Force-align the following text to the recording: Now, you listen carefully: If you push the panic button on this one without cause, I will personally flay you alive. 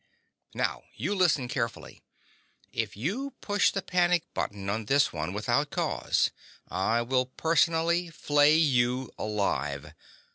Now, 0.55 0.85
you 0.95 1.13
listen 1.13 1.47
carefully: 1.47 2.01
If 2.73 2.97
you 2.97 3.35
push 3.39 3.69
the 3.69 3.83
panic 3.83 4.23
button 4.33 4.67
on 4.67 4.85
this 4.85 5.13
one 5.13 5.31
without 5.31 5.69
cause, 5.69 6.31
I 6.69 7.03
will 7.03 7.27
personally 7.27 8.09
flay 8.09 8.55
you 8.55 9.11
alive. 9.19 9.93